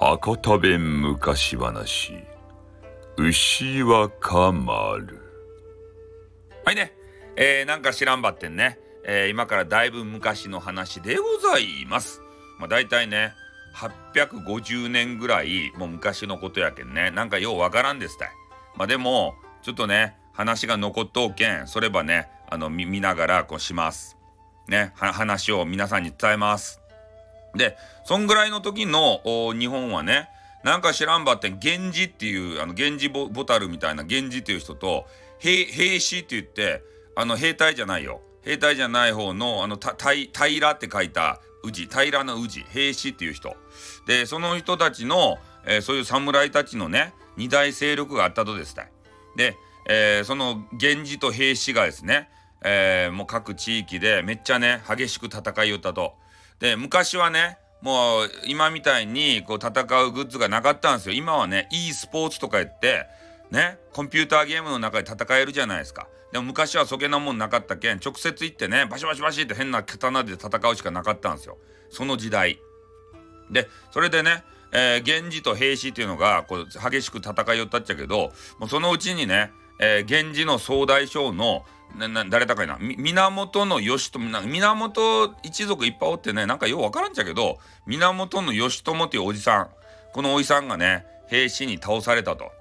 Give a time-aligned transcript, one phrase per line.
[0.00, 2.12] 博多弁昔話。
[3.16, 5.22] 牛若丸。
[6.64, 6.92] はいね、
[7.36, 12.20] えー、なんか知らんばってんね、えー、今からだいぶ昔の話でございます。
[12.58, 13.32] まあ大体ね
[13.76, 17.12] 850年ぐらいもう昔のことやけんね。
[17.12, 18.28] なんかようわからんですたい。
[18.76, 21.68] まあでもちょっとね話が残っとうけん。
[21.68, 24.17] そればねあの見ながらこうします。
[24.68, 26.80] ね話を皆さんに伝えます。
[27.54, 29.20] でそんぐらいの時の
[29.58, 30.28] 日本はね
[30.64, 35.06] なんか知らんばって源氏っていうあの源氏ボタルみたいな源氏っていう人と
[35.38, 36.82] 兵士って言って
[37.16, 38.20] あの兵隊じゃないよ。
[38.42, 43.56] 兵隊じゃない方のあの平って書いた氏平の氏兵士っていう人。
[44.06, 48.90] でその人たちの、えー、そういう侍たちのね二大勢力があったとですね。
[49.36, 49.56] で、
[49.88, 52.28] えー、その源氏と兵士がですね、
[52.62, 56.14] えー、もう各地域でめっちゃね激しく戦いよったと。
[56.58, 61.14] で昔はねもう今みたいにこう戦うグッズがなかったんですよ。
[61.14, 63.06] 今はね e スポーツとか言って
[63.50, 66.08] ねコンピューターゲームの中で戦えるじゃないですか。
[66.32, 71.58] でも昔はそげなもんなかったけん直接行ってねバシバシバシって変な刀で戦うしかなかったんですよ。
[71.90, 72.60] その時代。
[73.50, 81.64] でそれでねえー、源氏と平氏っていうのがこう激しく戦いよったっちゃけどもうそのうちにね、えー、源氏の総大将の
[82.30, 82.76] 誰だかいな？
[82.80, 89.68] 源義朝源一族いっぱいおってねなんかようわからんちゃけど源義朝っていうおじさん
[90.12, 92.52] このおじさんがね兵士に倒されたと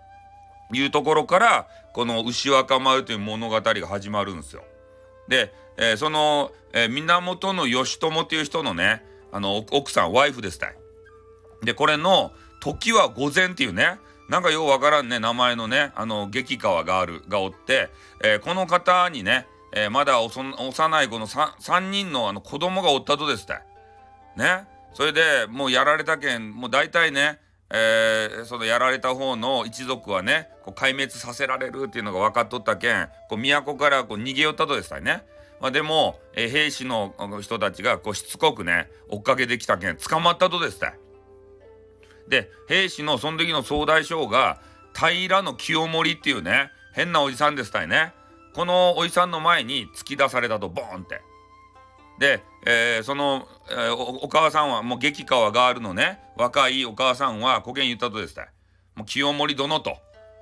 [0.72, 4.64] いうところからこの牛若丸という物語が始まるんですよ。
[5.28, 10.76] で、えー、その、えー、源義朝っていう人のねあの奥さんワイフですたい。
[11.64, 12.32] でこれの
[12.62, 14.00] 「時は午前」っていうね
[14.30, 17.90] なんかようわからんね名前のねあの激川があるがおって、
[18.24, 23.54] えー、この方にね、えー、まだ幼い子の 3, 3人のあの子供がおったとですって。
[24.36, 24.68] ね。
[24.94, 27.40] それでもうやられたけんもう大体ね
[27.70, 35.24] えー、そのやられた方の一族はねこう壊滅させられるっていうのが分かっとったけんこう都からこう逃げ寄ったとですね、
[35.60, 40.94] まあ、でも、えー、兵士の人たちがこうしつこくね追っかけてきたけん捕まったとですね
[42.28, 44.60] で兵士のその時の総大将が
[44.94, 48.14] 平清盛っていうね変なおじさんですたいね
[48.54, 51.22] このおじさんの前に突き出されたとボーンって。
[52.20, 58.48] で、えー、その、えー、お母さんはもう激川ガールのね若いお母さんはこげん言ったとですた。
[58.96, 59.98] もう清盛殿と。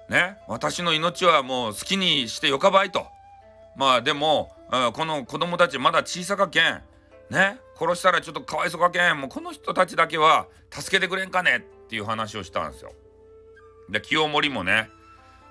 [0.09, 3.05] ね私の命はもう好きにしてよかばいと。
[3.75, 4.55] まあでも、
[4.93, 6.81] この子供たちまだ小さかけん
[7.29, 12.91] ね殺したらちょっとかわいそかけんもうこの人たちだけは助けてくれんかねっていう話をしたんですよ。
[13.89, 14.89] で清盛もね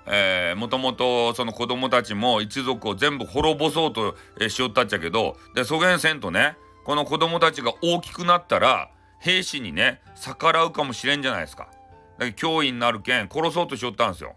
[0.07, 4.15] えー、もともとその子供たちも一族を全部滅ぼそうと、
[4.49, 11.67] しよったっちゃけどでそげんせんとねこの子供たちが大きくなったら兵士にね逆らうかもしれんじゃないですか。
[12.19, 14.35] だけ脅威になるけん殺そうとしよったんですよ。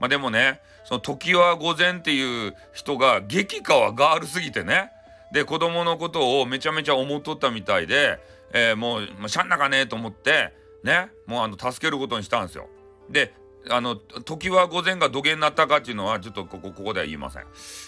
[0.00, 4.90] まあでもねその時は御前っていう人が激化はガールすぎてね
[5.32, 8.18] で子供のことをめちゃめちゃ思っとったみたいで、
[8.52, 10.52] えー、もう、しゃんなかねえと思って
[10.84, 12.68] ねもうあの助けることにしたんですよ。
[13.10, 13.34] で
[13.70, 17.44] あの時は午前が土下になったかっていうのはちょっとここここでは言いません。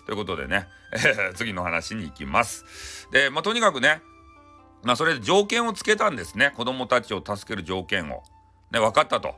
[0.07, 3.09] ということでね、え、 次の話に行きます。
[3.13, 4.03] でまあとにかくね
[4.83, 8.23] まあそれで条件をつけたんですね子供たちを助ける条件を。
[8.73, 9.35] ね分かったと。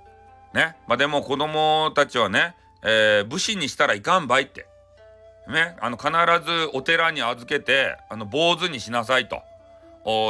[0.54, 4.66] ねまあでも子供たちはね、えー、武士にしたらいかんばいって。
[5.48, 6.10] ね、あの必
[6.44, 9.42] ずお寺に預けてあの坊主にしなさいと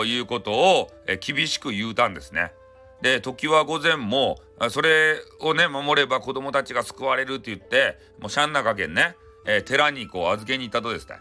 [0.05, 2.53] いうことを、え厳しく言うたんですね。
[3.03, 4.39] で時は午前も
[4.71, 9.17] それをね守れば子供たちが救われるって言ってもうシャンナかけんね、
[9.47, 11.17] えー、寺にこう預けに行ったとですね。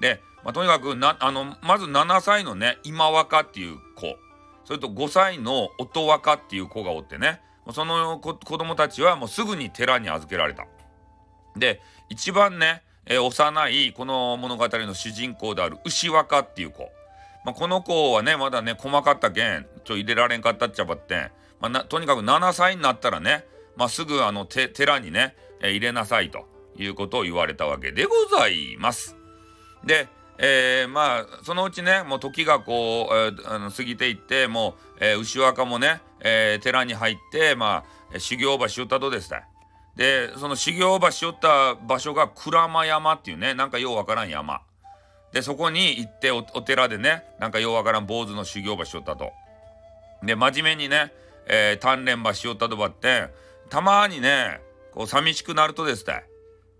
[0.00, 4.16] で、まあ、とにかくなあのまず7歳のね今若っていう子
[4.64, 7.40] それと5歳の音若っていう子がおってね
[7.72, 10.66] その子供たちはもうすぐに寺に預けられた。
[11.56, 16.90] で一番ねえー、幼いこの物語の主人公である牛若っていう子、
[17.44, 21.30] まあ、この子はねまだね細かったけんちょ入れられんかったっちゃばって、
[21.60, 23.44] まあ、とにかく7歳になったらね、
[23.76, 26.46] まあ、すぐあの寺にね、入れなさいと
[26.76, 29.16] いうことを言われたわけでございます。
[29.84, 30.08] で、
[30.38, 39.42] えー、まあそのうちねもう時がこう、えー、あの過ぎていってもう、えー、牛若もね、えー、寺に入ってまあ修行場しよったとですね。
[39.96, 44.62] でその修行場しよった場所が鞍馬山っていうねなんかようわからん山
[45.34, 49.32] でそこに行ってお寺でねなんかようわからん坊主の修行場しよったと。
[50.22, 51.12] で真面目にね、
[51.46, 53.26] えー、鍛錬場しよったとばって
[53.68, 54.60] たまにね
[54.92, 56.22] こう寂しくなるとですね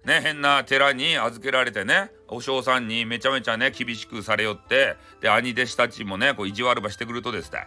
[0.04, 7.66] ね変な寺に預けられてねお嬢さんにめちゃめちゃね厳しくされよってで兄弟子たちもねこう意地悪ばしてくるとですね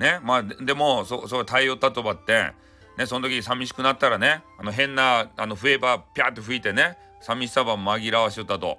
[0.00, 2.52] ねまあでもそそう耐えよったとばって
[2.96, 8.78] ねその時寂しくなったらねあの変なあの笛ばピャーって吹いてね寂しさば紛らわしよったと。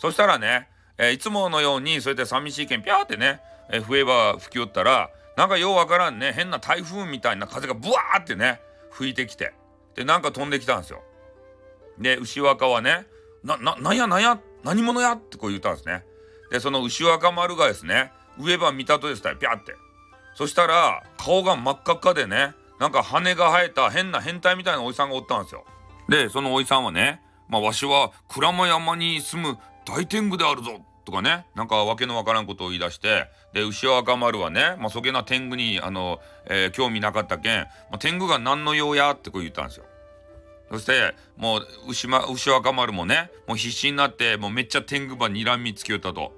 [0.00, 0.66] そしたらね、
[0.96, 9.52] え、いつものようにそうやって寂しいけんピャーってね、えー、笛ば吹きよったらなんかようわからんね変な台風みたいな風がブワーってね吹いてきて
[9.94, 11.02] でなんか飛んできたんですよ。
[11.98, 13.06] で牛若はね
[13.44, 16.02] 「なななんやなんや何者や?」ってこう言ったんですね。
[16.50, 19.74] でその牛若丸がですね上ば見たとですたピャーって
[20.34, 25.66] そしたら顔が真っ赤っかでねなんか羽が生えた変な変態みたいなおじさんがおったんですよ。
[26.08, 29.58] でそのおじさんはね「まあ、わしは鞍馬山に住む
[29.90, 39.84] 大天狗であるぞ」とかねなんかわけのわからんことを言い出してで牛若丸はね、まあ、そげな天狗にあの、えー、興味なかったけん、まあ、天狗が何の用やってこう言ったんですよ。
[40.70, 46.32] そしてもう牛,、ま、牛若丸もねもう必死になってもうめっちゃ天狗ばにらみつけよったと。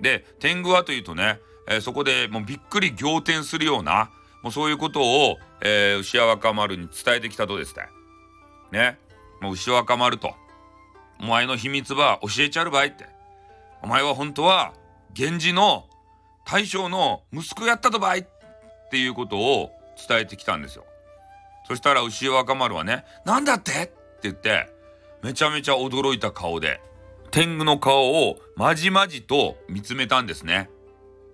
[0.00, 4.10] で天狗はというとね、えー、そこでもうびっくり仰天するような
[4.42, 7.84] もうそういうことを、えー、牛若丸に伝えてきたとですね。
[8.72, 8.98] ね
[9.42, 10.34] もう牛若丸と
[11.20, 13.06] 「お前の秘密ば教えちゃるばい」って。
[13.82, 14.74] お前は本当は
[15.16, 15.86] 源氏の
[16.44, 18.24] 大将の息子やったとばいっ
[18.90, 19.70] ていうことを
[20.08, 20.84] 伝えてきたんですよ。
[21.66, 24.68] そしたら牛若丸はね、なんだってって言って、
[25.22, 26.80] めちゃめちゃ驚いた顔で、
[27.30, 30.68] 天狗の顔をまじまじと見つめたんですね。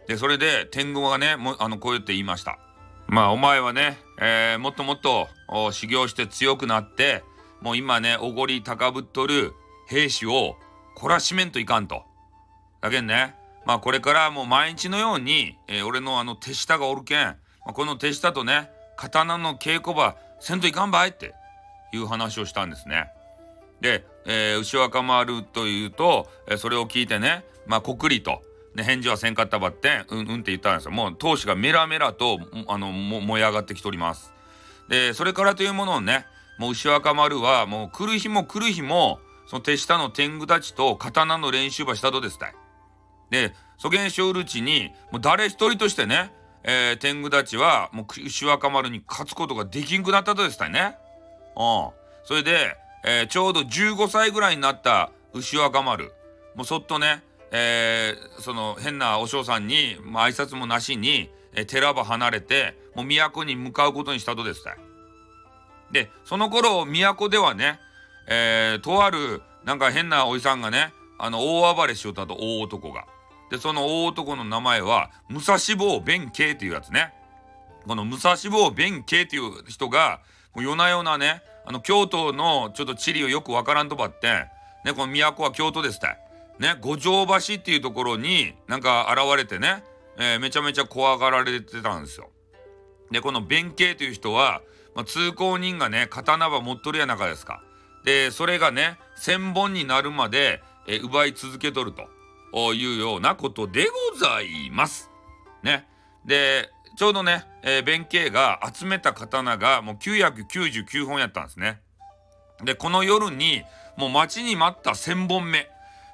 [0.07, 2.59] で、それで天狗がね、もあの、こう言って言いました。
[3.07, 5.29] まあ、お前はね、えー、もっともっと
[5.73, 7.25] 修行して強くなって、
[7.63, 9.55] もう今ね、おごり高ぶっとる
[9.87, 10.57] 兵士を
[10.97, 12.03] 懲らしめんといかんと。
[12.81, 13.35] だけんね、
[13.65, 17.37] まあこれからもう毎日のように、えー、俺のあの手下がおるけん、ま
[17.69, 21.35] あ、この手下とね、刀の稽古場せんといかんばいって
[21.93, 23.11] いう話をしたんですね。
[23.81, 28.43] で、えー、牛若丸というと、えー、それを聞いてね、まあ、こくりと、
[28.75, 30.91] ね、返事はせんかったばって、うんうんって言ったんですよ。
[30.93, 34.33] もう闘志がメラメラと、あの、も燃え上がってきております。
[34.89, 36.27] で、それからというものをね、
[36.59, 42.55] もう牛若丸は、もう来る日も来る日も、その手下の天狗たちと刀の練習場したとですたい。
[43.31, 46.33] で、そげんしょうるうちに、もう誰一人としてね、
[46.65, 50.97] えー、天狗たちは、もう牛若丸に勝つことができんくなったとですたいね。
[51.57, 51.91] うん。
[52.25, 56.13] それで、えー、ちょうど15歳ぐらいになった牛若丸、
[56.57, 57.23] もうそっとね、
[57.53, 64.79] えー、その変なお嬢さんに、まあ、挨拶もなしに、えー、寺場離れて、もう都に向かうことにしたとですたい。
[65.93, 67.79] で、その頃、都ではね、
[68.27, 73.07] えー、とある、なんか変なおじさんがね、あの、大暴れしよったと、大男が。
[73.51, 77.13] で、その大男の名前は、武蔵坊弁慶っていうやつね。
[77.87, 80.21] この武蔵坊弁慶っていう人が、
[80.55, 84.47] もう夜な夜なね、あの、京都のちょっと地理をよくわからんとばって、
[84.85, 86.19] ね、この都は京都ですたい。
[86.59, 89.85] ね、五条橋っていうところになんか現れてね、
[90.19, 92.31] えー、めちゃめちゃ怖がられてたんですよ。
[93.11, 94.63] で、この弁慶という人は、
[94.95, 97.63] まあ、通行人がね、刀は持っとるやなかですか。
[98.07, 102.09] で、それがね、千本になるまで、え、奪い続けとると。
[102.73, 105.11] いうようなことでございます。
[105.63, 105.87] ね。
[106.25, 111.81] で、ちょうどね、えー、弁慶が集めた刀がもう999本やったんですね。
[112.65, 113.63] で、この夜に
[113.99, 115.69] もう待ちに待った1000本目、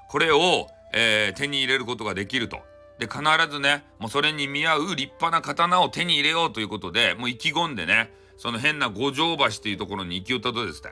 [0.09, 2.61] これを、えー、手に入れることができると。
[2.99, 10.91] で、必ずね、もうそれに見合う立派な刀を手に入れようということで、もう意気込んでね、その変な五条橋っていうところに行き寄ったとですね。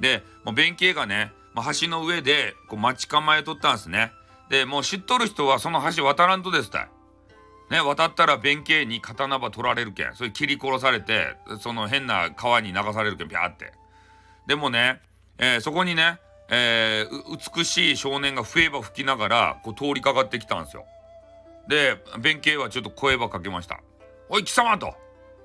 [0.00, 1.32] で、もう弁慶がね、
[1.80, 4.12] 橋の上でこう待ち構えとったんですね。
[4.48, 6.88] で、もう知っとる人はその橋渡らんとですたい。
[7.70, 10.14] ね、渡ったら弁慶に刀ば取られるけん。
[10.14, 13.72] それ切り殺されて、その変な川に流されるけん、ピャーって。
[14.46, 15.02] でもね、
[15.36, 16.18] えー、そこにね、
[16.50, 20.86] えー、美しい少年が笛ば吹きながら、こう通りかかってきたんですよ。
[21.68, 23.80] で、弁慶はちょっと声ばかけました。
[24.30, 24.94] おい、貴様と。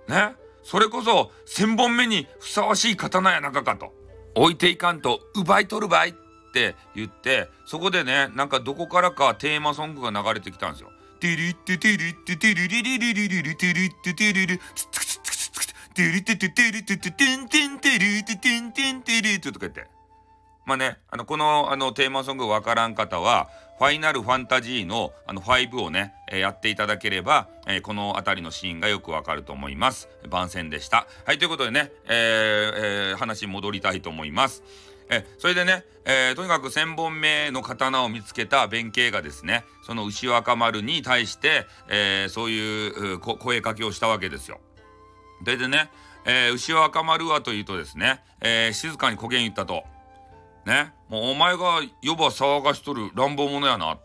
[0.08, 0.36] ね。
[0.64, 3.94] それこそ、千本目にふさわしい刀やなかかと。
[4.36, 6.16] 置いていかんと、奪い取るばい。
[6.54, 10.92] って言ってそこでねなんかどこからかテーマソングが流れてきたんですよ。
[11.20, 19.88] テリッテテリッテテリリリリリリリテリッテテリリツツツツツツテリテテテリテテテンテンテリテテンテンテリとか言って
[20.66, 23.50] まあねあのこのあのテーマソングわからん方は
[23.84, 30.08] ファイナルファンタジーのあの5をね、えー、やっていただければ、えー、この辺りのシーンがよくわかると思います。
[30.30, 31.06] 番宣でした。
[31.26, 32.12] はい、ということでね、えー
[33.12, 34.64] えー、話戻りたいと思います。
[35.10, 44.62] えそれでね、えー、とにかく1,000本目の刀を見つけた弁慶がですねその牛若丸に対して、えー、そういう声かけをしたわけですよ。
[45.44, 45.90] ででね、
[46.26, 49.84] えー、牛若丸はというとですね、え静かにこげん言ったと。
[50.66, 50.94] ね。
[51.10, 53.98] もうお前が呼ば騒がしとる乱暴者やな。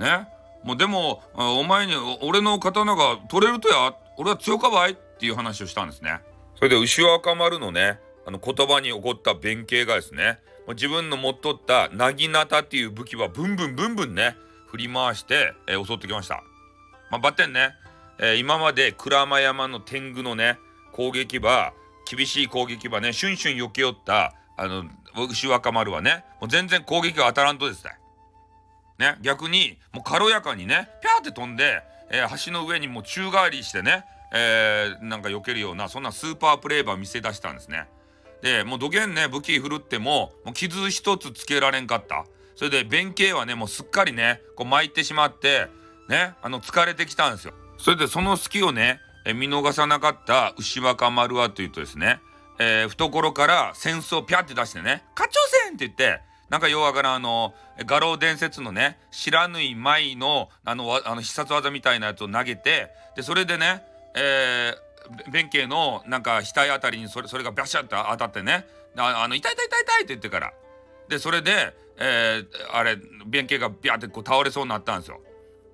[0.00, 0.28] ね。
[0.64, 6.20] もうでもお前に俺の刀が取れるとや俺は強かばいっていう話をしたんですね。
[6.56, 14.36] それで牛若丸のねあの言葉に起こった弁慶がですね自分の持っとったなぎなたっていう武器はブンブンブンブンね
[14.68, 16.42] 振り回して、えー、襲ってきました。
[17.10, 17.70] まあ、バッテンね、
[18.18, 20.58] えー、今まで鞍馬山の天狗のね
[20.92, 21.74] 攻撃は
[22.10, 24.84] 厳しい攻撃はねシュンシュン避けよったあの
[25.16, 27.92] 牛若丸はねもう全然攻撃が当たらんとですね。
[28.98, 37.86] ね逆にもう軽やかにねピャーって飛んで、えー、橋の上にもう宙返りしてね、えー、なんか避けるようなそんなスーパープレーバー見せ出したんですね。
[38.42, 42.26] でもうどげんね武器振るってももう傷一つつけられんかった。
[42.56, 45.68] それで弁慶はねもうすっかりねこう巻いてしまって
[46.08, 47.54] ねあの疲れてきたんですよ。
[47.78, 52.20] それでその隙をねえ見逃さなかった牛若丸はというとですね、
[52.58, 56.20] えー、懐から扇子をピャって出してね「甲長戦!」って言って
[56.50, 57.54] なんか弱からあの
[57.86, 63.82] 画廊伝説のね知らぬい舞のあのあの必殺技みたいなやつを投げてでそれでね、
[64.14, 70.52] えー、弁慶のなんか額あたりにそれそれがバシャッと当たってねああの痛い痛い痛い痛いって言ってから
[71.08, 72.96] でそれでえー、あれ
[73.26, 75.20] 弁慶がビャってこう倒れそうになったんですよ。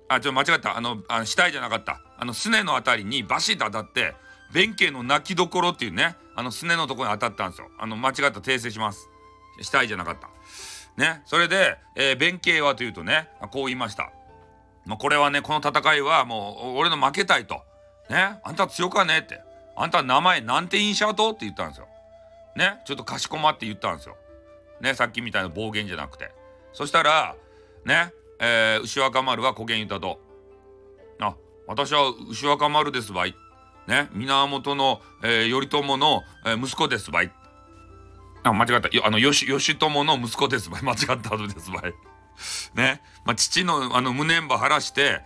[0.07, 4.13] あちょっと間違ったあのあの死体じゃなかったあのすねのあたりにバシッと当たって
[4.53, 7.69] 弁慶の泣きどころっていうねあのすねのとこに当たったんですよ。
[7.79, 9.09] あの間違った訂正します。
[9.61, 10.29] 死体じゃなかった。
[10.97, 14.11] ねそれで、えー、弁慶はというとねこう言いました。
[14.85, 17.61] まあ、これはねこの戦いはもう俺の負けたいと。
[18.09, 19.41] ねあんた強かねって。
[19.75, 21.87] あんた名前なんてインシャートって言ったんですよ。
[22.55, 24.15] ねちょっとかしこまって言ったんですよ。
[24.81, 26.31] ね、さっきみたいな暴言じゃなくて。
[26.73, 27.35] そしたら、
[27.85, 30.19] ね、えー、牛若丸は古言言ったと。
[31.19, 31.35] あ、
[31.67, 33.35] 私は牛若丸ですばい。
[33.87, 37.31] ね、源の、えー、頼朝の、えー、息子ですばい。
[38.43, 38.89] あ、間違った。
[39.05, 40.81] あの、義、義朝の息子ですばい。
[40.85, 41.93] 間違った後ですばい。
[42.75, 45.21] ね、まあ、父のあの無念ば晴らして、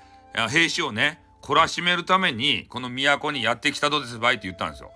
[0.50, 4.92] 兵士をね、懲らしめるために、この都にやってきたとですばいって言ったんですよ。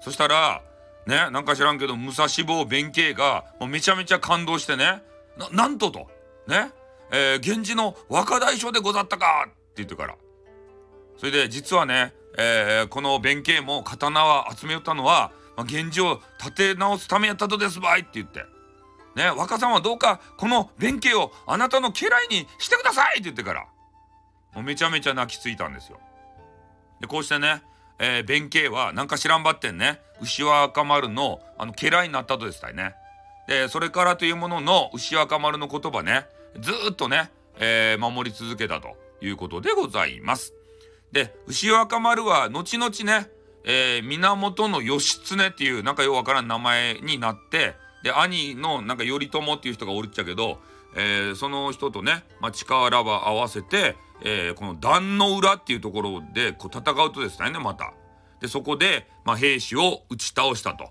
[0.00, 0.62] そしたら、
[1.08, 5.02] ねなんか知らんけど武蔵坊弁慶がもうめちゃめちゃ感動してね
[5.38, 6.06] ななんとと
[6.46, 6.70] ね
[7.10, 10.14] えー、源氏の若大将でござったかって言ってから
[11.16, 18.44] それで実はね、えー、この弁慶も刀は集めよったのは、まあ、源氏を立て直すためやったとですばいって言って
[19.16, 23.66] ね若さんはどうかこの弁慶をあなたの家来にしてくださいって言ってから
[24.54, 25.98] もうめちゃめちゃ泣きついたんですよ。
[27.00, 27.62] でこうしてね
[27.98, 32.94] えー、弁慶はなんか知らんばってんね牛若丸のあの家来になったとですたいね。
[33.48, 36.26] でそれからというものの牛若丸の言葉ね
[36.60, 40.54] ずっとね、えー、守り続けたということでございます。
[41.12, 43.30] で牛若丸は後々ね、
[43.64, 50.58] えー、源義経っていうなんかようわからん名前になってで兄のなんか頼朝っていう人がおるっちゃけど、
[50.96, 57.92] えー、その人とね、まあ、力は合わせてえー、この壇の裏っていうところでこう戦うとですねまた。
[58.40, 60.90] でそこで、まあ、兵士を打ち倒したと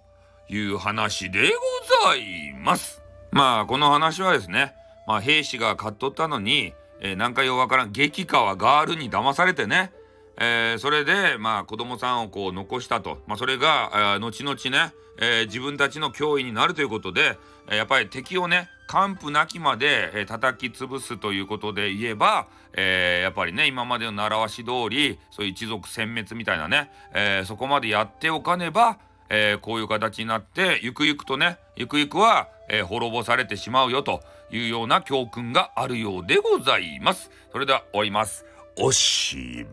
[0.50, 3.02] いう話でございます。
[3.32, 4.74] まあこの話はですね、
[5.08, 9.92] まあ、兵士が勝っとったのに、えー、なんかようわからん激川ガールに騙されてね
[10.40, 13.20] えー、それで、まあ、子供さんをこう残したと。
[13.28, 17.38] まあ、それが、後々ね、えー、自分たちの脅威になるということで、
[17.70, 37.32] えやっぱり敵をね、完膚なきまで、え叩き潰すということで言えば、えやっぱりね、今までの習わし通り、そういう一族殲滅みたいなね、えそこまでやっておかねば、えこういう形になって、ゆくゆくとね、ゆくゆくは、え滅ぼされてしまうよというような教訓があるようでございます。
[37.52, 38.46] それでは終わります。
[38.78, 39.66] おし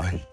[0.00, 0.31] まい。